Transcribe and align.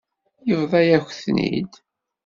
Yebḍa-yakent-ten-id. 0.47 1.73